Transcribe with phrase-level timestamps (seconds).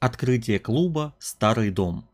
[0.00, 2.08] Открытие клуба «Старый дом».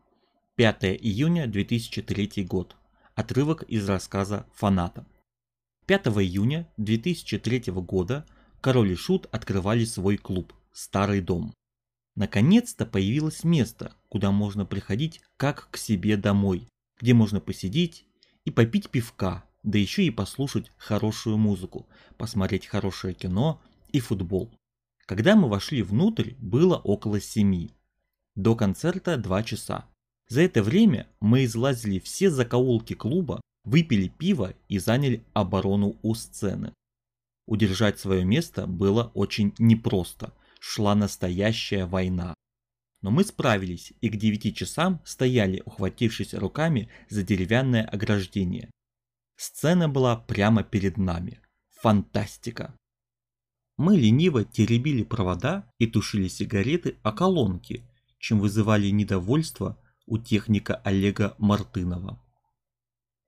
[0.55, 2.75] 5 июня 2003 год.
[3.13, 5.05] Отрывок из рассказа «Фаната».
[5.85, 8.25] 5 июня 2003 года
[8.59, 11.53] Король и Шут открывали свой клуб «Старый дом».
[12.15, 16.67] Наконец-то появилось место, куда можно приходить как к себе домой,
[16.99, 18.07] где можно посидеть
[18.45, 24.51] и попить пивка, да еще и послушать хорошую музыку, посмотреть хорошее кино и футбол.
[25.05, 27.71] Когда мы вошли внутрь, было около семи.
[28.35, 29.87] До концерта два часа.
[30.27, 36.73] За это время мы излазили все закоулки клуба, выпили пиво и заняли оборону у сцены.
[37.45, 42.33] Удержать свое место было очень непросто, шла настоящая война.
[43.01, 48.71] Но мы справились и к девяти часам стояли, ухватившись руками за деревянное ограждение.
[49.37, 51.39] Сцена была прямо перед нами.
[51.81, 52.73] Фантастика!
[53.77, 57.83] Мы лениво теребили провода и тушили сигареты о колонки,
[58.19, 62.21] чем вызывали недовольство у техника Олега Мартынова.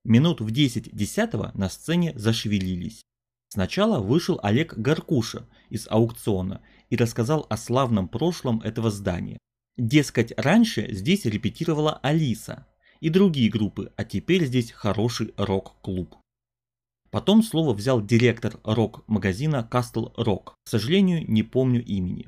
[0.05, 3.01] Минут в 10 десятого на сцене зашевелились.
[3.49, 9.37] Сначала вышел Олег Гаркуша из аукциона и рассказал о славном прошлом этого здания.
[9.77, 12.65] Дескать, раньше здесь репетировала Алиса
[13.01, 16.15] и другие группы, а теперь здесь хороший рок-клуб.
[17.09, 20.53] Потом слово взял директор рок-магазина Castle Rock.
[20.63, 22.27] К сожалению, не помню имени.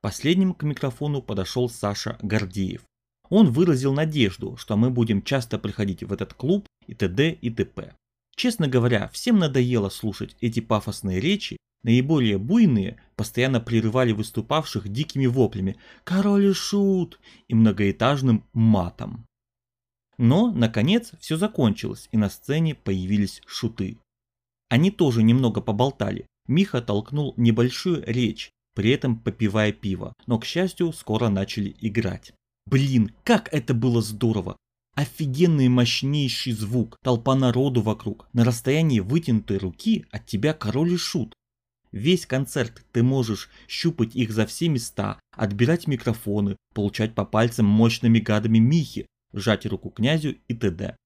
[0.00, 2.82] Последним к микрофону подошел Саша Гордеев.
[3.28, 7.30] Он выразил надежду, что мы будем часто приходить в этот клуб и т.д.
[7.30, 7.94] и т.п.
[8.34, 15.76] Честно говоря, всем надоело слушать эти пафосные речи, наиболее буйные постоянно прерывали выступавших дикими воплями
[16.02, 19.26] «Король и шут!» и многоэтажным матом.
[20.22, 23.98] Но, наконец, все закончилось, и на сцене появились шуты.
[24.68, 26.26] Они тоже немного поболтали.
[26.46, 32.32] Миха толкнул небольшую речь, при этом попивая пиво, но, к счастью, скоро начали играть.
[32.66, 34.56] Блин, как это было здорово!
[34.94, 41.34] Офигенный мощнейший звук, толпа народу вокруг, на расстоянии вытянутой руки от тебя король и шут.
[41.90, 48.20] Весь концерт ты можешь щупать их за все места, отбирать микрофоны, получать по пальцам мощными
[48.20, 50.96] гадами Михи, сжать руку князю и т.д.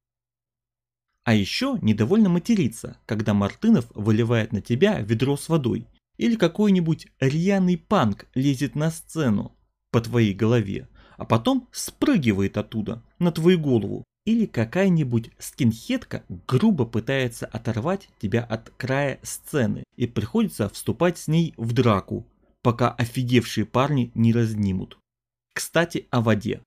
[1.24, 5.88] А еще недовольно материться, когда Мартынов выливает на тебя ведро с водой,
[6.18, 9.56] или какой-нибудь рьяный панк лезет на сцену
[9.90, 17.46] по твоей голове, а потом спрыгивает оттуда на твою голову, или какая-нибудь скинхедка грубо пытается
[17.46, 22.26] оторвать тебя от края сцены и приходится вступать с ней в драку,
[22.62, 24.98] пока офигевшие парни не разнимут.
[25.54, 26.60] Кстати, о воде.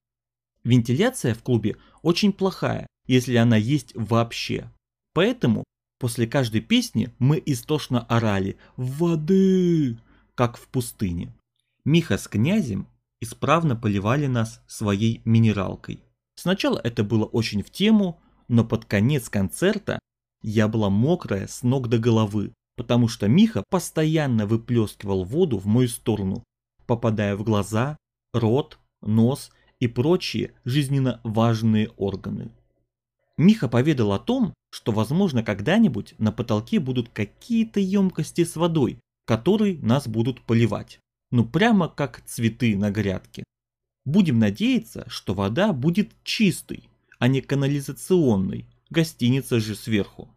[0.64, 4.70] Вентиляция в клубе очень плохая, если она есть вообще.
[5.14, 5.64] Поэтому
[6.00, 9.98] после каждой песни мы истошно орали «Воды!»,
[10.36, 11.34] как в пустыне.
[11.86, 12.88] Миха с князем
[13.22, 16.02] исправно поливали нас своей минералкой.
[16.36, 20.00] Сначала это было очень в тему, но под конец концерта
[20.42, 25.90] я была мокрая с ног до головы, потому что Миха постоянно выплескивал воду в мою
[25.90, 26.44] сторону,
[26.86, 27.98] попадая в глаза,
[28.34, 32.52] рот, нос и прочие жизненно важные органы.
[33.38, 39.78] Миха поведал о том, что возможно когда-нибудь на потолке будут какие-то емкости с водой, которые
[39.80, 41.00] нас будут поливать.
[41.32, 43.44] Ну прямо как цветы на грядке.
[44.06, 50.36] Будем надеяться, что вода будет чистой, а не канализационной, гостиница же сверху.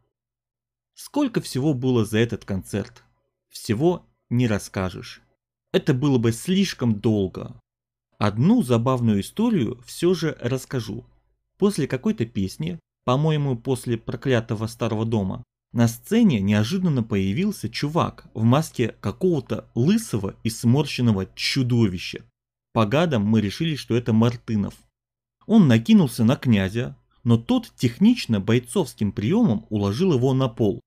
[0.95, 3.03] Сколько всего было за этот концерт?
[3.49, 5.23] Всего не расскажешь.
[5.73, 7.62] Это было бы слишком долго,
[8.19, 11.05] Одну забавную историю все же расскажу.
[11.59, 15.43] После какой-то песни, по-моему, после проклятого старого дома,
[15.73, 22.25] на сцене неожиданно появился чувак в маске какого-то лысого и сморщенного чудовища.
[22.73, 24.75] По гадам мы решили, что это Мартынов.
[25.47, 30.81] Он накинулся на князя, но тот технично бойцовским приемом уложил его на пол.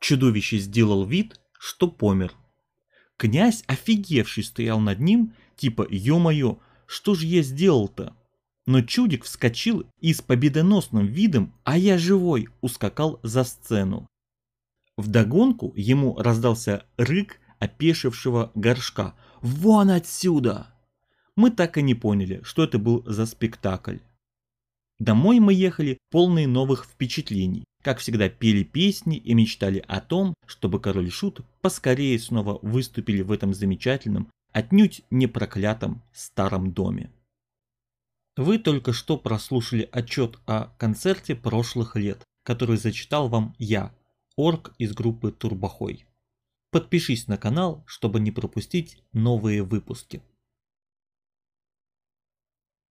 [0.00, 2.32] Чудовище сделал вид, что помер.
[3.16, 8.14] Князь, офигевший, стоял над ним типа «Ё-моё, что же я сделал-то?»
[8.66, 14.06] Но чудик вскочил и с победоносным видом «А я живой!» ускакал за сцену.
[14.96, 20.68] Вдогонку ему раздался рык опешившего горшка «Вон отсюда!»
[21.36, 23.98] Мы так и не поняли, что это был за спектакль.
[24.98, 27.64] Домой мы ехали полные новых впечатлений.
[27.82, 33.30] Как всегда пели песни и мечтали о том, чтобы король шут поскорее снова выступили в
[33.30, 37.12] этом замечательном отнюдь не проклятом старом доме.
[38.38, 43.94] Вы только что прослушали отчет о концерте прошлых лет, который зачитал вам я,
[44.34, 46.06] орк из группы Турбохой.
[46.70, 50.22] Подпишись на канал, чтобы не пропустить новые выпуски.